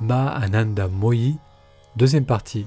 Ma 0.00 0.26
Ananda 0.26 0.88
Moyi, 0.88 1.38
deuxième 1.94 2.24
partie. 2.24 2.66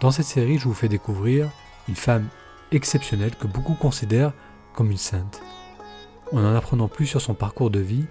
Dans 0.00 0.10
cette 0.10 0.26
série, 0.26 0.58
je 0.58 0.64
vous 0.64 0.74
fais 0.74 0.88
découvrir 0.88 1.48
une 1.88 1.94
femme 1.94 2.26
exceptionnelle 2.72 3.36
que 3.36 3.46
beaucoup 3.46 3.74
considèrent 3.74 4.32
comme 4.74 4.90
une 4.90 4.96
sainte. 4.96 5.40
En 6.32 6.38
en 6.38 6.56
apprenant 6.56 6.88
plus 6.88 7.06
sur 7.06 7.20
son 7.20 7.34
parcours 7.34 7.70
de 7.70 7.78
vie, 7.78 8.06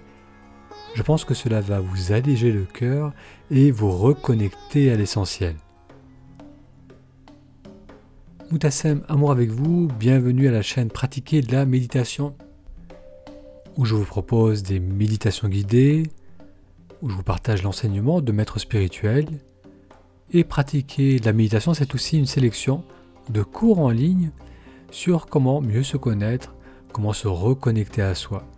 je 0.94 1.02
pense 1.02 1.26
que 1.26 1.34
cela 1.34 1.60
va 1.60 1.80
vous 1.80 2.12
alléger 2.12 2.50
le 2.50 2.64
cœur 2.64 3.12
et 3.50 3.70
vous 3.70 3.90
reconnecter 3.90 4.90
à 4.90 4.96
l'essentiel. 4.96 5.56
Moutassem, 8.50 9.04
amour 9.08 9.32
avec 9.32 9.50
vous, 9.50 9.88
bienvenue 9.98 10.48
à 10.48 10.52
la 10.52 10.62
chaîne 10.62 10.88
Pratiquer 10.88 11.42
de 11.42 11.52
la 11.52 11.66
méditation, 11.66 12.34
où 13.76 13.84
je 13.84 13.94
vous 13.94 14.06
propose 14.06 14.62
des 14.62 14.80
méditations 14.80 15.48
guidées, 15.48 16.04
où 17.04 17.10
je 17.10 17.14
vous 17.14 17.22
partage 17.22 17.62
l'enseignement 17.62 18.22
de 18.22 18.32
maîtres 18.32 18.58
spirituels. 18.58 19.28
Et 20.32 20.42
pratiquer 20.42 21.18
la 21.18 21.34
méditation, 21.34 21.74
c'est 21.74 21.94
aussi 21.94 22.18
une 22.18 22.26
sélection 22.26 22.82
de 23.28 23.42
cours 23.42 23.78
en 23.78 23.90
ligne 23.90 24.30
sur 24.90 25.26
comment 25.26 25.60
mieux 25.60 25.82
se 25.82 25.98
connaître, 25.98 26.54
comment 26.92 27.12
se 27.12 27.28
reconnecter 27.28 28.00
à 28.00 28.14
soi. 28.14 28.48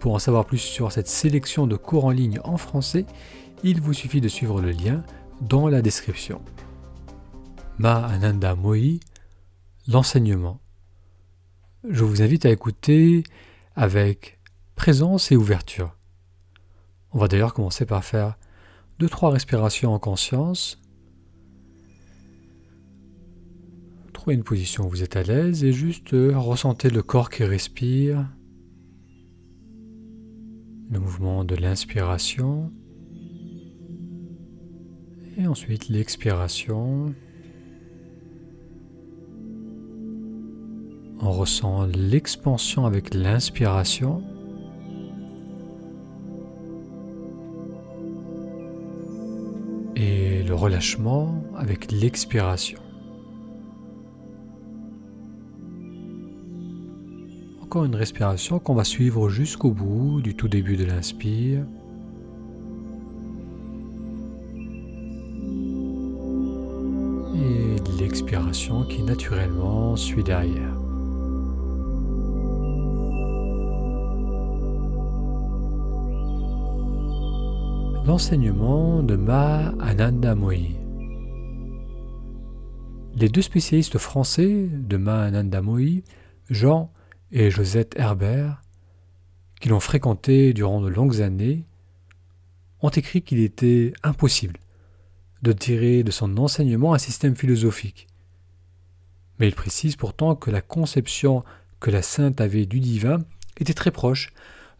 Pour 0.00 0.12
en 0.14 0.18
savoir 0.18 0.44
plus 0.44 0.58
sur 0.58 0.92
cette 0.92 1.08
sélection 1.08 1.66
de 1.66 1.76
cours 1.76 2.04
en 2.04 2.10
ligne 2.10 2.40
en 2.44 2.58
français, 2.58 3.06
il 3.64 3.80
vous 3.80 3.94
suffit 3.94 4.20
de 4.20 4.28
suivre 4.28 4.60
le 4.60 4.70
lien 4.70 5.02
dans 5.40 5.68
la 5.68 5.80
description. 5.80 6.42
Ma 7.78 8.04
Ananda 8.04 8.54
Mohi, 8.54 9.00
l'enseignement. 9.88 10.60
Je 11.88 12.04
vous 12.04 12.20
invite 12.20 12.44
à 12.44 12.50
écouter 12.50 13.22
avec 13.76 14.38
présence 14.76 15.32
et 15.32 15.36
ouverture. 15.36 15.96
On 17.14 17.18
va 17.18 17.28
d'ailleurs 17.28 17.52
commencer 17.52 17.84
par 17.84 18.04
faire 18.04 18.38
deux 18.98 19.08
trois 19.08 19.30
respirations 19.30 19.92
en 19.92 19.98
conscience. 19.98 20.80
Trouvez 24.12 24.34
une 24.34 24.44
position 24.44 24.86
où 24.86 24.88
vous 24.88 25.02
êtes 25.02 25.16
à 25.16 25.22
l'aise 25.22 25.64
et 25.64 25.72
juste 25.72 26.14
euh, 26.14 26.38
ressentez 26.38 26.88
le 26.88 27.02
corps 27.02 27.28
qui 27.28 27.44
respire, 27.44 28.26
le 30.90 31.00
mouvement 31.00 31.44
de 31.44 31.56
l'inspiration 31.56 32.72
et 35.36 35.46
ensuite 35.46 35.88
l'expiration. 35.88 37.14
On 41.20 41.30
ressent 41.30 41.86
l'expansion 41.86 42.86
avec 42.86 43.14
l'inspiration. 43.14 44.22
Relâchement 50.62 51.42
avec 51.56 51.90
l'expiration. 51.90 52.78
Encore 57.62 57.84
une 57.84 57.96
respiration 57.96 58.60
qu'on 58.60 58.74
va 58.74 58.84
suivre 58.84 59.28
jusqu'au 59.28 59.72
bout 59.72 60.20
du 60.20 60.36
tout 60.36 60.46
début 60.46 60.76
de 60.76 60.84
l'inspire. 60.84 61.64
Et 67.34 68.00
l'expiration 68.00 68.84
qui 68.84 69.02
naturellement 69.02 69.96
suit 69.96 70.22
derrière. 70.22 70.81
L'enseignement 78.04 79.00
de 79.04 79.14
Ma 79.14 79.68
Ananda 79.78 80.34
Mohi. 80.34 80.74
Les 83.14 83.28
deux 83.28 83.42
spécialistes 83.42 83.98
français 83.98 84.68
de 84.68 84.96
Ma 84.96 85.22
Ananda 85.22 85.62
Mohi, 85.62 86.02
Jean 86.50 86.92
et 87.30 87.52
Josette 87.52 87.94
Herbert, 87.96 88.60
qui 89.60 89.68
l'ont 89.68 89.78
fréquenté 89.78 90.52
durant 90.52 90.80
de 90.80 90.88
longues 90.88 91.22
années, 91.22 91.64
ont 92.80 92.88
écrit 92.88 93.22
qu'il 93.22 93.38
était 93.38 93.92
impossible 94.02 94.58
de 95.42 95.52
tirer 95.52 96.02
de 96.02 96.10
son 96.10 96.38
enseignement 96.38 96.94
un 96.94 96.98
système 96.98 97.36
philosophique. 97.36 98.08
Mais 99.38 99.46
ils 99.46 99.54
précisent 99.54 99.94
pourtant 99.94 100.34
que 100.34 100.50
la 100.50 100.60
conception 100.60 101.44
que 101.78 101.92
la 101.92 102.02
sainte 102.02 102.40
avait 102.40 102.66
du 102.66 102.80
divin 102.80 103.18
était 103.58 103.74
très 103.74 103.92
proche 103.92 104.32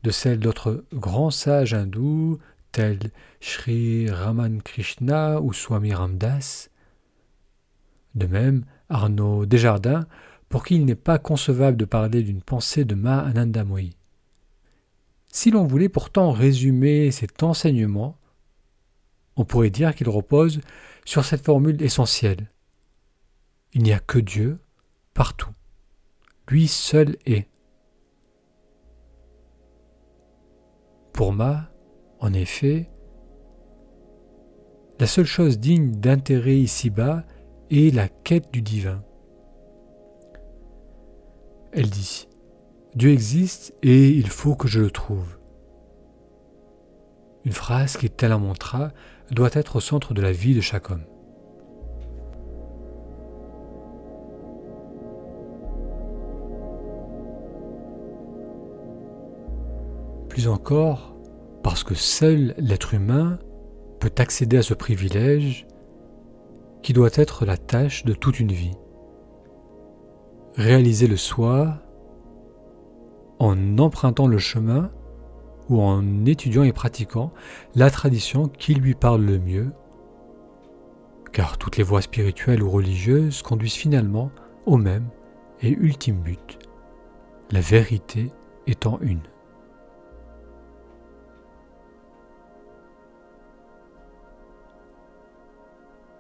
de 0.03 0.11
celle 0.11 0.41
d'autres 0.41 0.85
grands 0.93 1.31
sages 1.31 1.73
hindous 1.73 2.41
tels 2.73 3.11
Sri 3.41 4.11
Raman 4.11 4.63
Krishna 4.63 5.41
ou 5.41 5.53
Swami 5.53 5.95
Ramdas. 5.95 6.71
De 8.15 8.27
même, 8.27 8.65
Arnaud 8.89 9.47
Desjardins, 9.47 10.07
pour 10.49 10.65
qui 10.65 10.77
il 10.77 10.85
n'est 10.85 10.95
pas 10.95 11.19
concevable 11.19 11.77
de 11.77 11.85
parler 11.85 12.23
d'une 12.23 12.43
pensée 12.43 12.85
de 12.85 12.95
Ma 12.95 13.21
Anandamoyi. 13.21 13.97
Si 15.27 15.51
l'on 15.51 15.65
voulait 15.65 15.89
pourtant 15.89 16.31
résumer 16.31 17.11
cet 17.11 17.43
enseignement, 17.43 18.19
on 19.37 19.47
pourrait 19.47 19.71
dire 19.71 19.95
qu'il 19.95 20.11
repose 20.11 20.61
sur 21.07 21.25
cette 21.25 21.45
formule 21.45 21.81
essentielle. 21.83 22.51
Il 23.73 23.83
n'y 23.83 23.93
a 23.93 23.99
que 23.99 24.19
Dieu 24.19 24.59
partout. 25.15 25.51
Lui 26.49 26.69
seul 26.69 27.17
est. 27.25 27.49
Pour 31.15 31.33
Ma, 31.33 31.72
en 32.23 32.33
effet, 32.33 32.89
la 35.01 35.09
seule 35.09 35.27
chose 35.27 35.59
digne 35.59 35.91
d'intérêt 35.91 36.57
ici-bas 36.57 37.25
est 37.73 37.93
la 37.93 38.09
quête 38.09 38.53
du 38.53 38.63
divin. 38.63 39.03
Elle 41.73 41.91
dit, 41.91 42.29
Dieu 42.95 43.11
existe 43.11 43.75
et 43.83 44.11
il 44.11 44.29
faut 44.29 44.55
que 44.55 44.69
je 44.69 44.81
le 44.81 44.93
trouve. 44.93 45.37
Une 47.45 47.53
phrase 47.53 47.97
qui, 47.97 48.09
tel 48.09 48.31
un 48.31 48.39
mantra, 48.39 48.93
doit 49.33 49.51
être 49.55 49.77
au 49.77 49.81
centre 49.81 50.15
de 50.15 50.23
la 50.23 50.31
vie 50.31 50.55
de 50.55 50.61
chaque 50.61 50.91
homme. 50.91 51.05
Plus 60.29 60.47
encore, 60.47 61.12
parce 61.63 61.85
que 61.85 61.95
seul 61.95 62.55
l'être 62.59 62.95
humain 62.95 63.39
peut 64.01 64.13
accéder 64.19 64.57
à 64.57 64.63
ce 64.63 64.75
privilège 64.75 65.67
qui 66.83 66.93
doit 66.93 67.11
être 67.15 67.45
la 67.47 67.57
tâche 67.57 68.05
de 68.05 68.13
toute 68.13 68.41
une 68.41 68.53
vie. 68.53 68.77
Réaliser 70.57 71.07
le 71.07 71.17
soi 71.17 71.79
en 73.39 73.79
empruntant 73.79 74.27
le 74.27 74.39
chemin 74.39 74.91
ou 75.69 75.81
en 75.81 76.25
étudiant 76.27 76.65
et 76.65 76.73
pratiquant 76.73 77.33
la 77.75 77.91
tradition 77.91 78.49
qui 78.49 78.75
lui 78.75 78.95
parle 78.95 79.23
le 79.23 79.39
mieux, 79.39 79.73
car 81.33 81.57
toutes 81.57 81.77
les 81.77 81.85
voies 81.85 82.03
spirituelles 82.03 82.63
ou 82.63 82.71
religieuses 82.71 83.43
conduisent 83.43 83.75
finalement 83.75 84.31
au 84.67 84.77
même 84.77 85.09
et 85.63 85.71
ultime 85.71 86.21
but, 86.21 86.59
la 87.51 87.61
vérité 87.61 88.33
étant 88.67 88.99
une. 89.01 89.23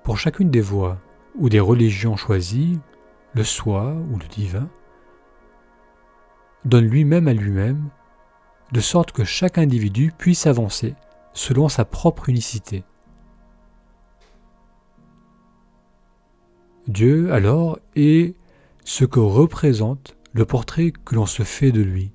Pour 0.02 0.18
chacune 0.18 0.50
des 0.50 0.60
voies 0.60 0.98
ou 1.36 1.48
des 1.48 1.60
religions 1.60 2.16
choisies, 2.16 2.80
le 3.34 3.44
soi 3.44 3.94
ou 4.12 4.18
le 4.18 4.26
divin 4.26 4.68
donne 6.64 6.86
lui-même 6.86 7.28
à 7.28 7.32
lui-même, 7.32 7.88
de 8.72 8.80
sorte 8.80 9.12
que 9.12 9.24
chaque 9.24 9.58
individu 9.58 10.12
puisse 10.16 10.46
avancer 10.46 10.94
selon 11.32 11.68
sa 11.68 11.84
propre 11.84 12.28
unicité. 12.28 12.84
Dieu, 16.88 17.32
alors, 17.32 17.78
est 17.96 18.34
ce 18.84 19.04
que 19.04 19.20
représente 19.20 20.16
le 20.32 20.44
portrait 20.44 20.92
que 21.04 21.14
l'on 21.14 21.26
se 21.26 21.42
fait 21.42 21.72
de 21.72 21.82
lui. 21.82 22.12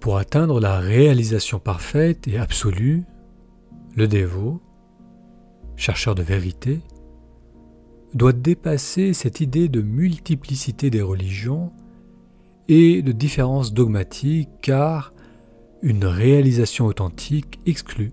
Pour 0.00 0.16
atteindre 0.18 0.60
la 0.60 0.78
réalisation 0.78 1.58
parfaite 1.58 2.28
et 2.28 2.38
absolue, 2.38 3.04
le 3.96 4.08
dévot, 4.08 4.60
chercheur 5.76 6.14
de 6.14 6.22
vérité, 6.22 6.80
doit 8.14 8.32
dépasser 8.32 9.12
cette 9.12 9.40
idée 9.40 9.68
de 9.68 9.82
multiplicité 9.82 10.90
des 10.90 11.02
religions 11.02 11.72
et 12.68 13.02
de 13.02 13.12
différences 13.12 13.74
dogmatiques 13.74 14.50
car 14.62 15.12
une 15.82 16.04
réalisation 16.04 16.86
authentique 16.86 17.60
exclut 17.66 18.12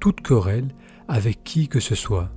toute 0.00 0.20
querelle 0.20 0.68
avec 1.06 1.44
qui 1.44 1.68
que 1.68 1.80
ce 1.80 1.94
soit. 1.94 2.30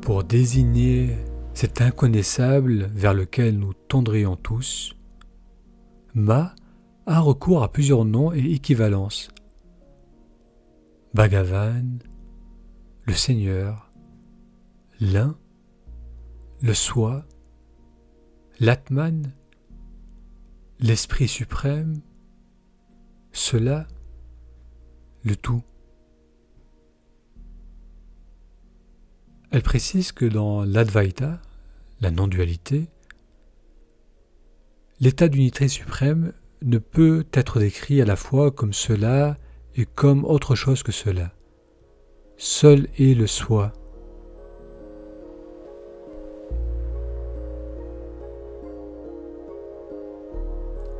Pour 0.00 0.24
désigner 0.24 1.16
cet 1.52 1.82
inconnaissable 1.82 2.90
vers 2.94 3.12
lequel 3.12 3.58
nous 3.58 3.74
tendrions 3.74 4.36
tous, 4.36 4.97
Ma 6.14 6.54
a 7.06 7.20
recours 7.20 7.62
à 7.62 7.72
plusieurs 7.72 8.04
noms 8.04 8.32
et 8.32 8.52
équivalences. 8.52 9.28
Bhagavan, 11.14 11.98
le 13.04 13.12
Seigneur, 13.14 13.90
l'un, 15.00 15.38
le 16.60 16.74
soi, 16.74 17.24
l'Atman, 18.60 19.32
l'Esprit 20.80 21.28
suprême, 21.28 22.00
cela, 23.32 23.86
le 25.22 25.36
tout. 25.36 25.62
Elle 29.50 29.62
précise 29.62 30.12
que 30.12 30.26
dans 30.26 30.64
l'Advaita, 30.64 31.40
la 32.00 32.10
non-dualité, 32.10 32.90
l'état 35.00 35.28
d'unité 35.28 35.68
suprême 35.68 36.32
ne 36.62 36.78
peut 36.78 37.24
être 37.32 37.60
décrit 37.60 38.02
à 38.02 38.04
la 38.04 38.16
fois 38.16 38.50
comme 38.50 38.72
cela 38.72 39.36
et 39.76 39.86
comme 39.86 40.24
autre 40.24 40.54
chose 40.56 40.82
que 40.82 40.92
cela. 40.92 41.30
Seul 42.36 42.88
est 42.98 43.16
le 43.16 43.26
soi. 43.26 43.72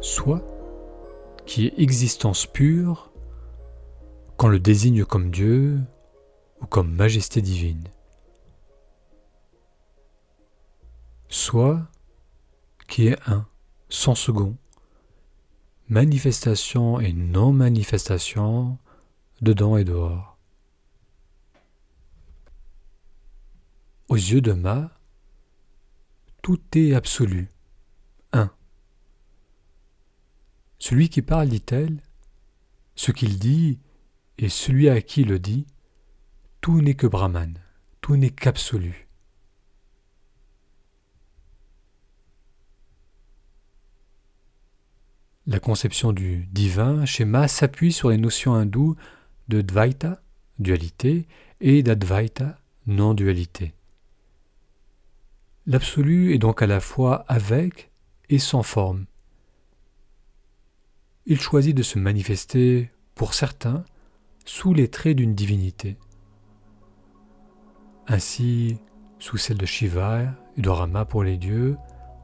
Soi, 0.00 0.42
qui 1.44 1.66
est 1.66 1.74
existence 1.78 2.46
pure, 2.46 3.10
qu'on 4.36 4.48
le 4.48 4.60
désigne 4.60 5.04
comme 5.04 5.30
Dieu 5.30 5.80
ou 6.60 6.66
comme 6.66 6.94
majesté 6.94 7.42
divine. 7.42 7.84
Soi, 11.28 11.82
qui 12.86 13.08
est 13.08 13.18
un, 13.26 13.46
sans 13.88 14.14
second, 14.14 14.56
manifestation 15.88 17.00
et 17.00 17.12
non-manifestation, 17.12 18.78
dedans 19.40 19.76
et 19.76 19.84
dehors. 19.84 20.36
Aux 24.08 24.16
yeux 24.16 24.40
de 24.40 24.52
Ma, 24.52 24.90
tout 26.42 26.60
est 26.74 26.94
absolu, 26.94 27.50
un. 28.32 28.50
Celui 30.78 31.08
qui 31.08 31.22
parle, 31.22 31.48
dit-elle, 31.48 32.02
ce 32.94 33.12
qu'il 33.12 33.38
dit 33.38 33.78
et 34.38 34.48
celui 34.48 34.88
à 34.88 35.00
qui 35.02 35.24
le 35.24 35.38
dit, 35.38 35.66
tout 36.60 36.80
n'est 36.80 36.94
que 36.94 37.06
Brahman, 37.06 37.58
tout 38.00 38.16
n'est 38.16 38.30
qu'absolu. 38.30 39.07
La 45.50 45.60
conception 45.60 46.12
du 46.12 46.46
divin 46.52 47.06
schéma 47.06 47.48
s'appuie 47.48 47.94
sur 47.94 48.10
les 48.10 48.18
notions 48.18 48.52
hindoues 48.52 48.96
de 49.48 49.62
Dvaita, 49.62 50.20
dualité, 50.58 51.26
et 51.62 51.82
d'Advaita, 51.82 52.58
non-dualité. 52.86 53.72
L'absolu 55.66 56.34
est 56.34 56.38
donc 56.38 56.60
à 56.60 56.66
la 56.66 56.80
fois 56.80 57.24
avec 57.28 57.90
et 58.28 58.38
sans 58.38 58.62
forme. 58.62 59.06
Il 61.24 61.40
choisit 61.40 61.74
de 61.74 61.82
se 61.82 61.98
manifester, 61.98 62.90
pour 63.14 63.32
certains, 63.32 63.86
sous 64.44 64.74
les 64.74 64.88
traits 64.88 65.16
d'une 65.16 65.34
divinité. 65.34 65.96
Ainsi, 68.06 68.76
sous 69.18 69.38
celle 69.38 69.56
de 69.56 69.66
Shiva 69.66 70.24
et 70.58 70.60
de 70.60 70.68
Rama 70.68 71.06
pour 71.06 71.24
les 71.24 71.38
dieux, 71.38 71.78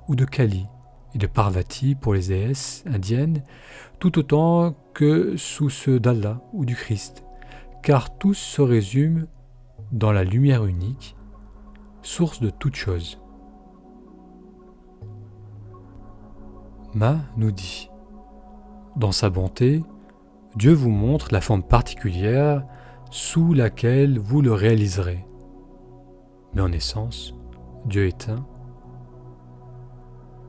ou 0.09 0.15
de 0.15 0.27
Kali 0.27 0.67
et 1.15 1.19
de 1.19 1.27
Parvati 1.27 1.95
pour 1.95 2.15
les 2.15 2.29
déesses 2.29 2.85
indiennes, 2.87 3.43
tout 3.99 4.19
autant 4.19 4.75
que 4.93 5.37
sous 5.37 5.71
ceux 5.71 6.01
d'Allah 6.01 6.41
ou 6.53 6.65
du 6.65 6.75
Christ, 6.75 7.25
car 7.83 8.17
tous 8.19 8.35
se 8.35 8.63
résument 8.63 9.27
dans 9.93 10.13
la 10.13 10.25
lumière 10.25 10.67
unique, 10.67 11.17
source 12.03 12.41
de 12.41 12.51
toute 12.51 12.77
chose. 12.77 13.21
Ma 16.95 17.19
nous 17.37 17.51
dit, 17.51 17.89
dans 18.97 19.13
sa 19.13 19.31
bonté, 19.31 19.83
Dieu 20.57 20.73
vous 20.73 20.91
montre 20.91 21.29
la 21.33 21.41
forme 21.41 21.65
particulière 21.65 22.65
sous 23.11 23.53
laquelle 23.53 24.19
vous 24.19 24.43
le 24.43 24.53
réaliserez. 24.53 25.25
Mais 26.53 26.63
en 26.63 26.71
essence, 26.71 27.35
Dieu 27.87 28.07
est 28.07 28.29
un 28.29 28.47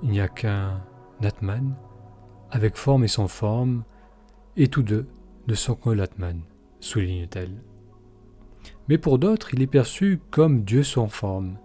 il 0.05 0.11
n'y 0.11 0.21
a 0.21 0.27
qu'un 0.27 0.83
Natman, 1.19 1.75
avec 2.51 2.75
forme 2.75 3.05
et 3.05 3.07
sans 3.07 3.27
forme, 3.27 3.83
et 4.55 4.67
tous 4.67 4.83
deux 4.83 5.07
ne 5.47 5.55
sont 5.55 5.73
que 5.73 5.89
l'Atman, 5.89 6.41
souligne-t-elle. 6.79 7.63
Mais 8.87 8.99
pour 8.99 9.17
d'autres, 9.17 9.55
il 9.55 9.63
est 9.63 9.67
perçu 9.67 10.21
comme 10.29 10.63
Dieu 10.63 10.83
sans 10.83 11.07
forme. 11.07 11.57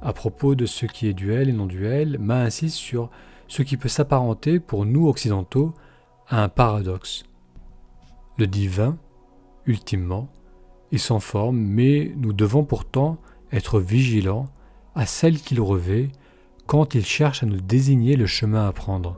À 0.00 0.12
propos 0.12 0.54
de 0.54 0.64
ce 0.64 0.86
qui 0.86 1.08
est 1.08 1.12
duel 1.12 1.48
et 1.48 1.52
non 1.52 1.66
duel, 1.66 2.18
Ma 2.20 2.42
insiste 2.42 2.76
sur 2.76 3.10
ce 3.48 3.62
qui 3.62 3.76
peut 3.76 3.88
s'apparenter 3.88 4.60
pour 4.60 4.86
nous 4.86 5.08
occidentaux 5.08 5.74
à 6.28 6.44
un 6.44 6.48
paradoxe. 6.48 7.24
Le 8.36 8.46
divin, 8.46 8.96
ultimement, 9.66 10.28
est 10.92 10.98
sans 10.98 11.18
forme, 11.18 11.58
mais 11.58 12.12
nous 12.16 12.32
devons 12.32 12.64
pourtant 12.64 13.18
être 13.50 13.80
vigilants 13.80 14.46
à 14.94 15.04
celle 15.04 15.40
qu'il 15.40 15.60
revêt 15.60 16.10
quand 16.68 16.94
il 16.94 17.04
cherche 17.04 17.42
à 17.42 17.46
nous 17.46 17.62
désigner 17.62 18.14
le 18.14 18.26
chemin 18.26 18.68
à 18.68 18.72
prendre. 18.72 19.16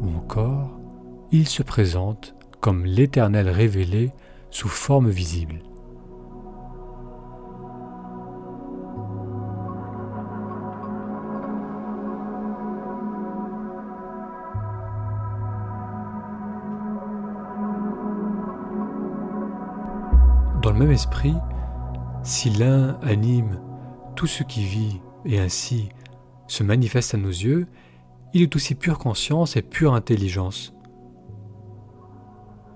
Ou 0.00 0.08
encore, 0.16 0.70
il 1.32 1.46
se 1.46 1.62
présente 1.62 2.34
comme 2.60 2.86
l'Éternel 2.86 3.50
révélé 3.50 4.10
sous 4.50 4.68
forme 4.68 5.10
visible. 5.10 5.60
Dans 20.62 20.70
le 20.72 20.78
même 20.78 20.90
esprit, 20.90 21.34
si 22.24 22.48
l'un 22.48 22.98
anime 23.02 23.60
tout 24.16 24.26
ce 24.26 24.42
qui 24.42 24.64
vit 24.64 25.00
et 25.26 25.38
ainsi 25.38 25.90
se 26.46 26.62
manifeste 26.62 27.14
à 27.14 27.18
nos 27.18 27.28
yeux, 27.28 27.66
il 28.32 28.42
est 28.42 28.56
aussi 28.56 28.74
pure 28.74 28.98
conscience 28.98 29.56
et 29.56 29.62
pure 29.62 29.94
intelligence. 29.94 30.74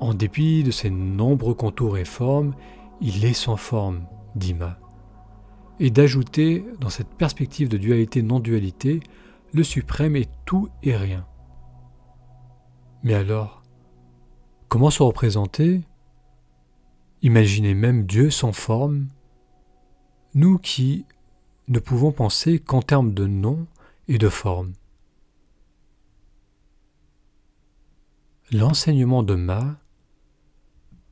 En 0.01 0.15
dépit 0.15 0.63
de 0.63 0.71
ses 0.71 0.91
nombreux 0.91 1.55
contours 1.55 1.97
et 1.97 2.05
formes, 2.05 2.55
il 3.01 3.25
est 3.25 3.33
sans 3.33 3.57
forme, 3.57 4.07
dit 4.37 4.55
Ma. 4.55 4.79
Et 5.81 5.91
d'ajouter, 5.91 6.65
dans 6.81 6.91
cette 6.91 7.15
perspective 7.15 7.69
de 7.69 7.79
dualité-non-dualité, 7.79 9.01
le 9.53 9.63
suprême 9.63 10.15
est 10.15 10.31
tout 10.45 10.69
et 10.83 10.95
rien. 10.95 11.27
Mais 13.03 13.15
alors, 13.15 13.63
comment 14.69 14.91
se 14.91 15.03
représenter? 15.03 15.83
Imaginez 17.23 17.75
même 17.75 18.05
Dieu 18.05 18.31
sans 18.31 18.53
forme 18.53 19.09
nous 20.35 20.59
qui 20.59 21.05
ne 21.69 21.79
pouvons 21.79 22.13
penser 22.13 22.59
qu'en 22.59 22.83
termes 22.83 23.15
de 23.15 23.27
nom 23.27 23.67
et 24.09 24.19
de 24.19 24.29
forme. 24.29 24.73
L'enseignement 28.51 29.23
de 29.23 29.35
Ma 29.35 29.79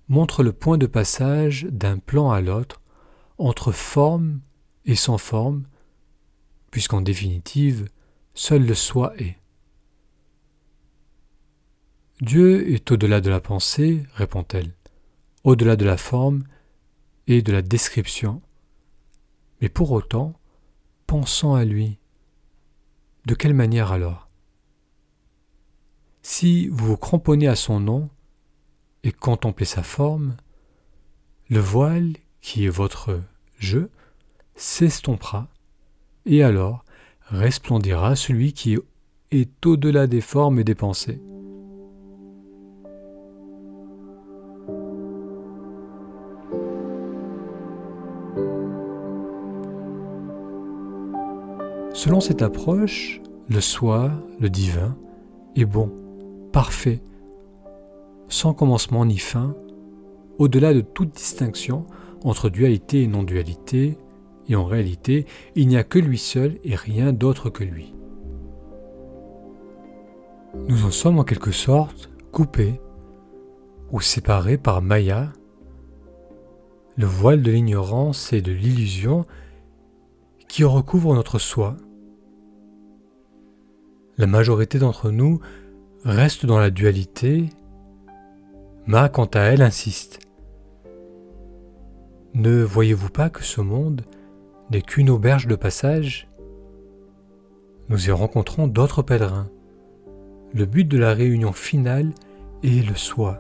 montre 0.09 0.43
le 0.43 0.53
point 0.53 0.79
de 0.79 0.87
passage 0.87 1.67
d'un 1.71 1.99
plan 1.99 2.31
à 2.31 2.41
l'autre 2.41 2.81
entre 3.39 3.73
forme 3.73 4.41
et 4.87 4.95
sans 4.95 5.19
forme, 5.19 5.65
puisqu'en 6.71 7.01
définitive, 7.01 7.89
seul 8.35 8.65
le 8.65 8.75
soi 8.75 9.13
est. 9.19 9.37
Dieu 12.23 12.73
est 12.73 12.91
au-delà 12.91 13.21
de 13.21 13.29
la 13.29 13.41
pensée, 13.41 14.05
répond-elle, 14.15 14.73
au-delà 15.45 15.77
de 15.77 15.85
la 15.85 15.99
forme 15.99 16.45
et 17.27 17.43
de 17.43 17.53
la 17.53 17.61
description, 17.61 18.41
mais 19.61 19.69
pour 19.69 19.93
autant, 19.93 20.39
pensant 21.07 21.55
à 21.55 21.65
lui. 21.65 21.99
De 23.27 23.35
quelle 23.35 23.55
manière 23.55 23.93
alors? 23.93 24.29
Si 26.23 26.69
vous 26.69 26.87
vous 26.87 26.97
cramponnez 26.97 27.49
à 27.49 27.57
son 27.57 27.81
nom 27.81 28.11
et 29.03 29.13
contemplez 29.13 29.67
sa 29.67 29.83
forme, 29.83 30.37
le 31.49 31.61
voile 31.61 32.15
qui 32.41 32.65
est 32.65 32.71
votre 32.71 33.21
je 33.59 33.89
s'estompera, 34.55 35.49
et 36.25 36.43
alors 36.43 36.85
resplendira 37.29 38.17
celui 38.17 38.53
qui 38.53 38.77
est 39.31 39.67
au-delà 39.67 40.07
des 40.07 40.21
formes 40.21 40.59
et 40.59 40.65
des 40.65 40.75
pensées. 40.75 41.21
Selon 52.07 52.21
cette 52.21 52.43
approche, 52.43 53.21
le 53.49 53.61
soi, 53.61 54.13
le 54.39 54.49
divin, 54.49 54.97
est 55.57 55.65
bon, 55.65 55.91
parfait, 56.53 57.03
sans 58.29 58.55
commencement 58.55 59.05
ni 59.05 59.19
fin, 59.19 59.57
au-delà 60.39 60.73
de 60.73 60.83
toute 60.83 61.11
distinction 61.11 61.85
entre 62.23 62.49
dualité 62.49 63.03
et 63.03 63.09
non-dualité, 63.09 63.99
et 64.49 64.55
en 64.55 64.67
réalité, 64.67 65.27
il 65.57 65.67
n'y 65.67 65.77
a 65.77 65.83
que 65.83 65.99
lui 65.99 66.17
seul 66.17 66.61
et 66.63 66.77
rien 66.77 67.13
d'autre 67.13 67.51
que 67.51 67.65
lui. 67.65 67.93
Nous 70.69 70.85
en 70.85 70.93
sommes 70.93 71.19
en 71.19 71.25
quelque 71.25 71.51
sorte 71.51 72.09
coupés 72.31 72.81
ou 73.91 74.01
séparés 74.01 74.59
par 74.59 74.81
Maya, 74.81 75.33
le 76.97 77.07
voile 77.07 77.43
de 77.43 77.51
l'ignorance 77.51 78.33
et 78.33 78.43
de 78.43 78.53
l'illusion 78.53 79.27
qui 80.47 80.63
recouvre 80.63 81.13
notre 81.13 81.41
soi. 81.41 81.77
La 84.19 84.27
majorité 84.27 84.79
d'entre 84.79 85.11
nous 85.11 85.41
reste 86.05 86.47
dans 86.47 86.59
la 86.59 86.71
dualité, 86.71 87.51
Ma 88.87 89.09
quant 89.09 89.27
à 89.27 89.41
elle 89.41 89.63
insiste. 89.63 90.21
Ne 92.35 92.63
voyez-vous 92.63 93.11
pas 93.11 93.29
que 93.29 93.43
ce 93.43 93.61
monde 93.61 94.03
n'est 94.71 94.81
qu'une 94.81 95.11
auberge 95.11 95.49
de 95.49 95.57
passage? 95.57 96.29
Nous 97.89 98.09
y 98.09 98.11
rencontrons 98.13 98.69
d'autres 98.69 99.03
pèlerins. 99.03 99.51
Le 100.55 100.65
but 100.67 100.85
de 100.85 100.99
la 100.99 101.13
réunion 101.13 101.53
finale 101.53 102.13
est 102.63 102.89
le 102.89 102.95
soi. 102.95 103.39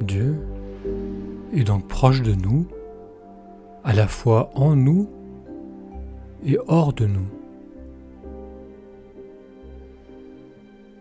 Dieu 0.00 0.36
est 1.54 1.64
donc 1.64 1.86
proche 1.86 2.22
de 2.22 2.34
nous, 2.34 2.66
à 3.86 3.92
la 3.92 4.08
fois 4.08 4.50
en 4.56 4.74
nous 4.74 5.08
et 6.44 6.58
hors 6.66 6.92
de 6.92 7.06
nous. 7.06 7.28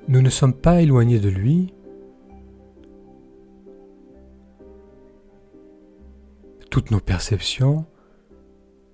Nous 0.08 0.22
ne 0.22 0.30
sommes 0.30 0.54
pas 0.54 0.84
éloignés 0.84 1.20
de 1.20 1.30
lui. 1.30 1.74
Toutes 6.70 6.92
nos 6.92 7.00
perceptions 7.00 7.88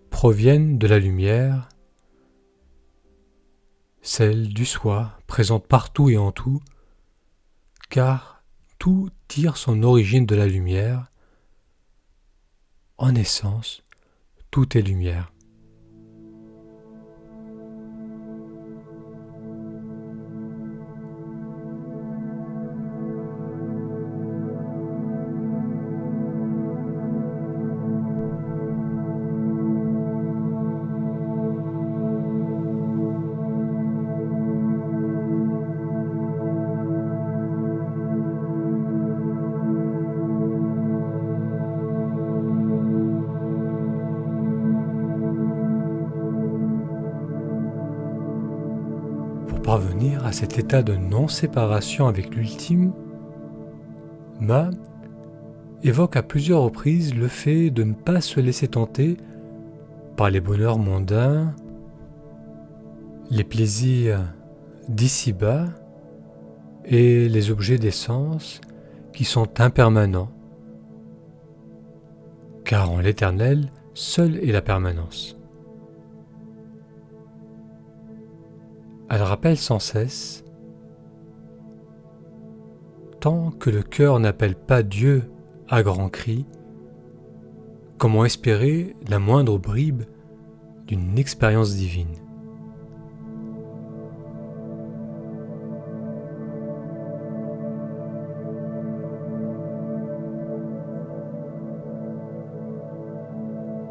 proviennent 0.09 0.77
de 0.77 0.87
la 0.87 0.97
lumière, 0.97 1.67
celle 4.01 4.53
du 4.53 4.65
soi, 4.65 5.17
présente 5.27 5.67
partout 5.67 6.09
et 6.09 6.17
en 6.17 6.31
tout, 6.31 6.61
car 7.89 8.45
tout 8.79 9.09
tire 9.27 9.57
son 9.57 9.83
origine 9.83 10.25
de 10.25 10.35
la 10.35 10.47
lumière. 10.47 11.10
En 13.01 13.15
essence, 13.15 13.81
tout 14.51 14.77
est 14.77 14.83
lumière. 14.83 15.30
Parvenir 49.61 50.25
à 50.25 50.31
cet 50.31 50.57
état 50.57 50.83
de 50.83 50.95
non-séparation 50.95 52.07
avec 52.07 52.35
l'ultime, 52.35 52.93
Ma 54.39 54.71
évoque 55.83 56.15
à 56.15 56.23
plusieurs 56.23 56.63
reprises 56.63 57.13
le 57.13 57.27
fait 57.27 57.69
de 57.69 57.83
ne 57.83 57.93
pas 57.93 58.21
se 58.21 58.39
laisser 58.39 58.67
tenter 58.67 59.17
par 60.17 60.31
les 60.31 60.39
bonheurs 60.39 60.79
mondains, 60.79 61.53
les 63.29 63.43
plaisirs 63.43 64.21
d'ici-bas 64.89 65.65
et 66.85 67.29
les 67.29 67.51
objets 67.51 67.77
d'essence 67.77 68.61
qui 69.13 69.25
sont 69.25 69.61
impermanents, 69.61 70.31
car 72.65 72.91
en 72.91 72.99
l'éternel, 72.99 73.71
seule 73.93 74.37
est 74.37 74.51
la 74.51 74.61
permanence. 74.61 75.40
Elle 79.13 79.23
rappelle 79.23 79.57
sans 79.57 79.79
cesse 79.79 80.45
Tant 83.19 83.51
que 83.51 83.69
le 83.69 83.83
cœur 83.83 84.21
n'appelle 84.21 84.55
pas 84.55 84.83
Dieu 84.83 85.29
à 85.67 85.83
grands 85.83 86.07
cris, 86.07 86.45
comment 87.97 88.23
espérer 88.23 88.95
la 89.09 89.19
moindre 89.19 89.57
bribe 89.57 90.03
d'une 90.87 91.19
expérience 91.19 91.75
divine? 91.75 92.15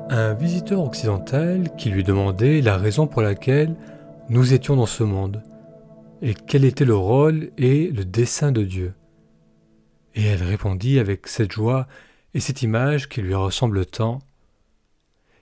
Un 0.08 0.32
visiteur 0.32 0.82
occidental 0.82 1.68
qui 1.76 1.90
lui 1.90 2.04
demandait 2.04 2.62
la 2.62 2.78
raison 2.78 3.06
pour 3.06 3.20
laquelle 3.20 3.76
nous 4.30 4.54
étions 4.54 4.76
dans 4.76 4.87
ce 4.87 5.02
monde, 5.02 5.42
et 6.22 6.34
quel 6.34 6.64
était 6.64 6.84
le 6.84 6.94
rôle 6.94 7.50
et 7.58 7.90
le 7.90 8.04
dessein 8.04 8.52
de 8.52 8.62
Dieu? 8.62 8.94
Et 10.14 10.22
elle 10.22 10.44
répondit 10.44 11.00
avec 11.00 11.26
cette 11.26 11.50
joie 11.50 11.88
et 12.32 12.38
cette 12.38 12.62
image 12.62 13.08
qui 13.08 13.22
lui 13.22 13.34
ressemble 13.34 13.84
tant. 13.87 14.20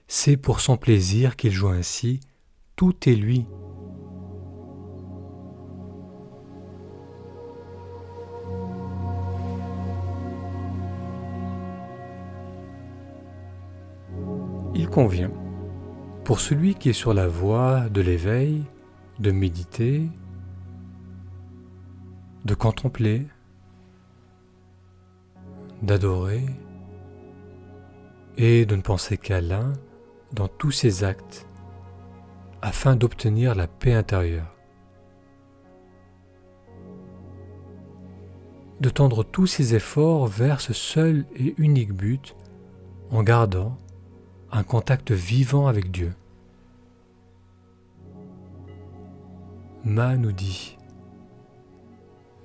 C'est 0.07 0.37
pour 0.37 0.59
son 0.59 0.75
plaisir 0.75 1.35
qu'il 1.35 1.51
joue 1.51 1.67
ainsi, 1.67 2.19
tout 2.75 3.07
est 3.07 3.13
lui. 3.13 3.45
Il 14.73 14.89
convient, 14.89 15.31
pour 16.23 16.39
celui 16.39 16.73
qui 16.73 16.89
est 16.89 16.93
sur 16.93 17.13
la 17.13 17.27
voie 17.27 17.87
de 17.89 18.01
l'éveil, 18.01 18.63
de 19.19 19.31
méditer, 19.31 20.09
de 22.45 22.53
contempler, 22.53 23.27
d'adorer 25.81 26.45
et 28.37 28.65
de 28.65 28.75
ne 28.75 28.81
penser 28.81 29.17
qu'à 29.17 29.41
l'un 29.41 29.73
dans 30.33 30.47
tous 30.47 30.71
ses 30.71 31.03
actes 31.03 31.47
afin 32.61 32.95
d'obtenir 32.95 33.55
la 33.55 33.67
paix 33.67 33.93
intérieure. 33.93 34.55
De 38.79 38.89
tendre 38.89 39.23
tous 39.23 39.47
ses 39.47 39.75
efforts 39.75 40.27
vers 40.27 40.61
ce 40.61 40.71
seul 40.71 41.25
et 41.35 41.53
unique 41.57 41.93
but 41.93 42.35
en 43.11 43.23
gardant 43.23 43.77
un 44.51 44.63
contact 44.63 45.11
vivant 45.11 45.67
avec 45.67 45.91
Dieu. 45.91 46.13
Ma 49.83 50.17
nous 50.17 50.33
dit 50.33 50.77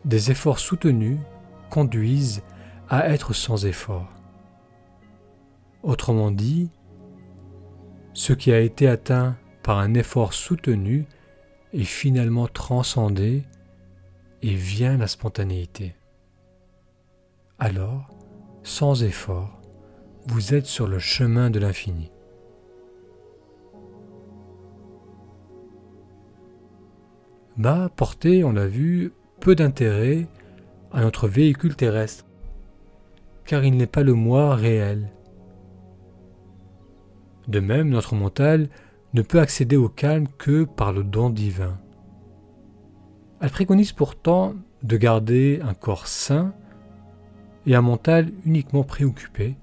Des 0.04 0.30
efforts 0.30 0.60
soutenus 0.60 1.18
conduisent 1.68 2.42
à 2.88 3.08
être 3.08 3.32
sans 3.32 3.66
effort. 3.66 4.08
Autrement 5.82 6.30
dit, 6.30 6.70
ce 8.12 8.32
qui 8.32 8.52
a 8.52 8.60
été 8.60 8.86
atteint 8.88 9.36
par 9.64 9.78
un 9.78 9.94
effort 9.94 10.32
soutenu 10.32 11.06
est 11.72 11.84
finalement 11.84 12.46
transcendé 12.46 13.42
et 14.42 14.54
vient 14.54 14.96
la 14.96 15.08
spontanéité. 15.08 15.96
Alors, 17.58 18.08
sans 18.62 19.02
effort, 19.02 19.60
vous 20.26 20.54
êtes 20.54 20.66
sur 20.66 20.86
le 20.86 21.00
chemin 21.00 21.50
de 21.50 21.58
l'infini. 21.58 22.13
M'a 27.56 27.88
porté, 27.88 28.44
on 28.44 28.52
l'a 28.52 28.66
vu, 28.66 29.12
peu 29.40 29.54
d'intérêt 29.54 30.26
à 30.92 31.00
notre 31.02 31.28
véhicule 31.28 31.76
terrestre, 31.76 32.24
car 33.44 33.64
il 33.64 33.76
n'est 33.76 33.86
pas 33.86 34.02
le 34.02 34.14
moi 34.14 34.54
réel. 34.54 35.10
De 37.48 37.60
même, 37.60 37.88
notre 37.88 38.14
mental 38.14 38.68
ne 39.12 39.22
peut 39.22 39.40
accéder 39.40 39.76
au 39.76 39.88
calme 39.88 40.26
que 40.38 40.64
par 40.64 40.92
le 40.92 41.04
don 41.04 41.30
divin. 41.30 41.78
Elle 43.40 43.50
préconise 43.50 43.92
pourtant 43.92 44.54
de 44.82 44.96
garder 44.96 45.60
un 45.62 45.74
corps 45.74 46.06
sain 46.06 46.54
et 47.66 47.74
un 47.74 47.82
mental 47.82 48.30
uniquement 48.44 48.84
préoccupé 48.84 49.56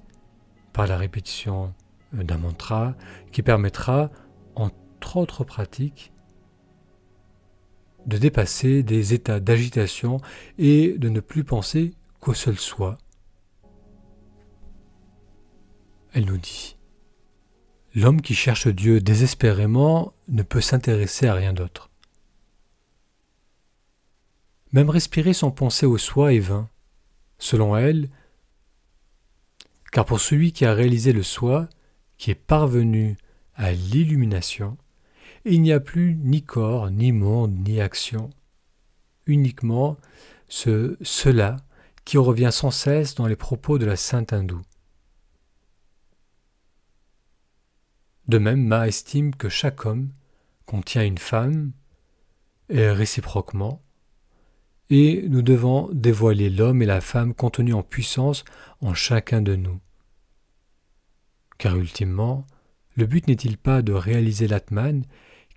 par 0.73 0.87
la 0.87 0.97
répétition 0.97 1.73
d'un 2.13 2.37
mantra 2.37 2.95
qui 3.31 3.41
permettra, 3.41 4.09
entre 4.55 5.17
autres 5.17 5.43
pratiques, 5.43 6.13
de 8.05 8.17
dépasser 8.17 8.83
des 8.83 9.13
états 9.13 9.39
d'agitation 9.39 10.19
et 10.57 10.95
de 10.97 11.09
ne 11.09 11.19
plus 11.19 11.43
penser 11.43 11.93
qu'au 12.19 12.33
seul 12.33 12.57
soi. 12.57 12.97
Elle 16.13 16.25
nous 16.25 16.37
dit 16.37 16.77
L'homme 17.93 18.21
qui 18.21 18.33
cherche 18.33 18.67
Dieu 18.67 19.01
désespérément 19.01 20.13
ne 20.29 20.43
peut 20.43 20.61
s'intéresser 20.61 21.27
à 21.27 21.33
rien 21.33 21.53
d'autre. 21.53 21.89
Même 24.71 24.89
respirer 24.89 25.33
sans 25.33 25.51
penser 25.51 25.85
au 25.85 25.97
soi 25.97 26.33
est 26.33 26.39
vain, 26.39 26.69
selon 27.37 27.75
elle, 27.75 28.09
car 29.91 30.05
pour 30.05 30.21
celui 30.21 30.53
qui 30.53 30.65
a 30.65 30.73
réalisé 30.73 31.11
le 31.11 31.23
soi, 31.23 31.67
qui 32.17 32.31
est 32.31 32.35
parvenu 32.35 33.17
à 33.55 33.73
l'illumination, 33.73 34.77
il 35.45 35.61
n'y 35.61 35.71
a 35.71 35.79
plus 35.79 36.15
ni 36.15 36.43
corps, 36.43 36.91
ni 36.91 37.11
monde, 37.11 37.55
ni 37.67 37.81
action, 37.81 38.29
uniquement 39.25 39.97
ce 40.47 40.97
cela 41.01 41.57
qui 42.05 42.17
revient 42.17 42.49
sans 42.51 42.71
cesse 42.71 43.15
dans 43.15 43.27
les 43.27 43.35
propos 43.35 43.77
de 43.77 43.85
la 43.85 43.95
sainte 43.95 44.33
hindoue. 44.33 44.61
De 48.27 48.37
même, 48.37 48.65
Ma 48.65 48.87
estime 48.87 49.35
que 49.35 49.49
chaque 49.49 49.85
homme 49.85 50.09
contient 50.65 51.03
une 51.03 51.17
femme, 51.17 51.71
et 52.69 52.89
réciproquement, 52.89 53.81
et 54.89 55.27
nous 55.27 55.41
devons 55.41 55.89
dévoiler 55.91 56.49
l'homme 56.49 56.81
et 56.81 56.85
la 56.85 57.01
femme 57.01 57.33
contenus 57.33 57.75
en 57.75 57.83
puissance 57.83 58.43
en 58.81 58.93
chacun 58.93 59.41
de 59.41 59.55
nous. 59.55 59.79
Car 61.57 61.77
ultimement, 61.77 62.45
le 62.95 63.05
but 63.05 63.27
n'est-il 63.27 63.57
pas 63.57 63.81
de 63.81 63.93
réaliser 63.93 64.47
l'Atman 64.47 65.03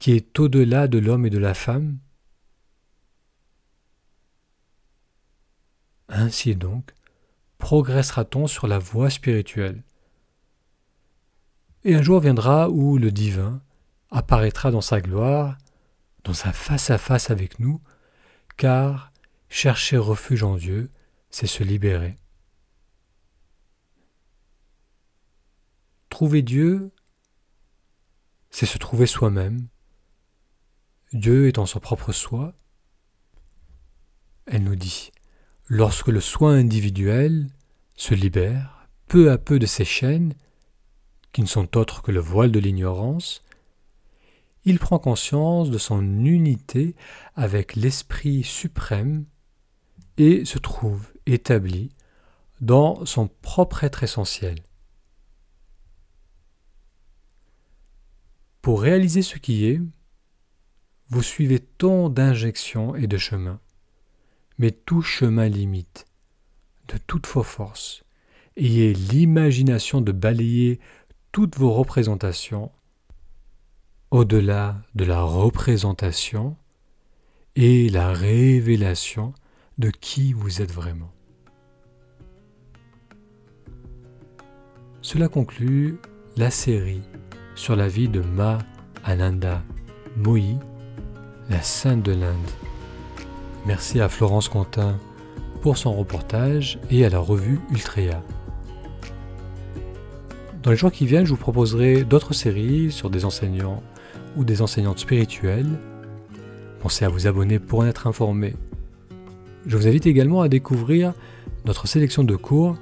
qui 0.05 0.13
est 0.13 0.39
au-delà 0.39 0.87
de 0.87 0.99
l'homme 0.99 1.25
et 1.25 1.31
de 1.31 1.39
la 1.39 1.55
femme 1.55 1.99
Ainsi 6.11 6.55
donc, 6.55 6.93
progressera-t-on 7.57 8.47
sur 8.47 8.67
la 8.67 8.79
voie 8.79 9.09
spirituelle. 9.09 9.83
Et 11.85 11.95
un 11.95 12.03
jour 12.03 12.21
viendra 12.21 12.69
où 12.69 12.99
le 12.99 13.11
divin 13.11 13.63
apparaîtra 14.11 14.71
dans 14.71 14.83
sa 14.83 15.01
gloire, 15.01 15.57
dans 16.25 16.47
un 16.47 16.53
face-à-face 16.53 17.31
avec 17.31 17.59
nous, 17.59 17.81
car 18.59 19.11
chercher 19.49 19.97
refuge 19.97 20.43
en 20.43 20.57
Dieu, 20.57 20.91
c'est 21.31 21.47
se 21.47 21.65
libérer. 21.65 22.19
Trouver 26.11 26.43
Dieu, 26.43 26.91
c'est 28.51 28.67
se 28.67 28.77
trouver 28.77 29.07
soi-même. 29.07 29.67
Dieu 31.15 31.47
est 31.47 31.59
en 31.59 31.67
son 31.67 31.79
propre 31.79 32.11
soi. 32.11 32.55
Elle 34.47 34.65
nous 34.65 34.75
dit, 34.75 35.13
lorsque 35.69 36.09
le 36.09 36.21
soi 36.21 36.51
individuel 36.51 37.47
se 37.95 38.15
libère 38.15 38.89
peu 39.07 39.31
à 39.31 39.39
peu 39.39 39.61
de 39.61 39.67
ses 39.67 39.85
chaînes, 39.85 40.35
qui 41.33 41.41
ne 41.43 41.47
sont 41.47 41.77
autres 41.77 42.03
que 42.03 42.11
le 42.11 42.19
voile 42.19 42.51
de 42.51 42.59
l'ignorance, 42.59 43.43
il 44.65 44.81
prend 44.81 44.99
conscience 44.99 45.71
de 45.71 45.79
son 45.79 46.03
unité 46.25 46.97
avec 47.37 47.77
l'Esprit 47.77 48.43
suprême 48.43 49.25
et 50.17 50.45
se 50.45 50.59
trouve 50.59 51.13
établi 51.27 51.91
dans 52.61 53.07
son 53.07 53.29
propre 53.29 53.85
être 53.85 54.03
essentiel. 54.03 54.57
Pour 58.63 58.83
réaliser 58.83 59.23
ce 59.23 59.39
qui 59.39 59.67
est, 59.67 59.81
vous 61.15 61.23
suivez 61.23 61.61
tant 61.61 62.09
d'injections 62.09 62.97
et 62.97 63.07
de 63.07 63.19
chemins, 63.19 63.61
mais 64.59 64.73
tout 64.73 65.01
chemin 65.01 65.47
limite, 65.47 66.07
de 66.89 66.99
toutes 67.07 67.29
vos 67.29 67.45
forces. 67.45 68.03
Ayez 68.57 68.93
l'imagination 68.95 70.01
de 70.01 70.11
balayer 70.11 70.81
toutes 71.31 71.57
vos 71.57 71.73
représentations 71.73 72.73
au-delà 74.11 74.83
de 74.97 75.05
la 75.05 75.23
représentation 75.23 76.57
et 77.55 77.89
la 77.91 78.13
révélation 78.13 79.35
de 79.79 79.91
qui 79.91 80.33
vous 80.33 80.63
êtes 80.63 80.73
vraiment. 80.73 81.13
Cela 85.01 85.29
conclut 85.29 85.99
la 86.37 86.51
série 86.51 87.03
sur 87.55 87.77
la 87.77 87.87
vie 87.87 88.09
de 88.09 88.21
Ma 88.21 88.59
Ananda 89.05 89.63
Mohi, 90.17 90.59
la 91.51 91.63
sainte 91.63 92.03
de 92.03 92.13
l'Inde. 92.13 92.51
Merci 93.67 94.01
à 94.01 94.09
Florence 94.09 94.49
Contin 94.49 94.99
pour 95.63 95.77
son 95.77 95.93
reportage 95.93 96.79
et 96.91 97.05
à 97.05 97.11
la 97.11 97.19
revue 97.19 97.61
Ultrea. 97.71 98.23
Dans 100.63 100.71
les 100.71 100.77
jours 100.77 100.93
qui 100.93 101.07
viennent, 101.07 101.27
je 101.27 101.31
vous 101.31 101.37
proposerai 101.37 102.05
d'autres 102.05 102.35
séries 102.35 102.91
sur 102.91 103.11
des 103.11 103.25
enseignants 103.25 103.83
ou 104.37 104.45
des 104.45 104.63
enseignantes 104.63 104.99
spirituelles. 104.99 105.79
Pensez 106.81 107.05
à 107.05 107.09
vous 107.09 107.27
abonner 107.27 107.59
pour 107.59 107.81
en 107.81 107.87
être 107.87 108.07
informé. 108.07 108.55
Je 109.67 109.77
vous 109.77 109.87
invite 109.87 110.07
également 110.07 110.43
à 110.43 110.49
découvrir 110.49 111.13
notre 111.65 111.87
sélection 111.87 112.25
de 112.25 112.37
cours 112.37 112.77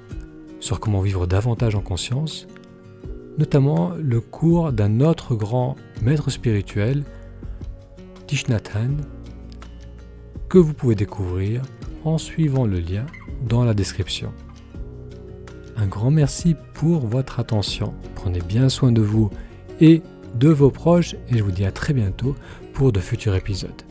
sur 0.61 0.81
comment 0.81 1.01
vivre 1.01 1.27
davantage 1.27 1.75
en 1.75 1.81
conscience 1.81 2.47
notamment 3.39 3.93
le 4.01 4.21
cours 4.21 4.73
d'un 4.73 5.01
autre 5.01 5.35
grand 5.35 5.77
maître 6.03 6.31
spirituel, 6.31 7.05
Que 10.49 10.59
vous 10.59 10.73
pouvez 10.73 10.95
découvrir 10.95 11.63
en 12.05 12.19
suivant 12.19 12.67
le 12.67 12.81
lien 12.81 13.05
dans 13.47 13.65
la 13.65 13.75
description. 13.75 14.33
Un 15.77 15.87
grand 15.87 16.11
merci 16.11 16.57
pour 16.75 17.07
votre 17.07 17.41
attention. 17.41 17.95
Prenez 18.15 18.41
bien 18.41 18.69
soin 18.69 18.91
de 18.93 19.03
vous 19.03 19.31
et 19.81 20.03
de 20.35 20.49
vos 20.49 20.71
proches 20.71 21.15
et 21.29 21.39
je 21.39 21.43
vous 21.43 21.51
dis 21.51 21.65
à 21.65 21.73
très 21.73 21.93
bientôt 21.93 22.35
pour 22.73 22.93
de 22.93 23.01
futurs 23.01 23.35
épisodes. 23.35 23.83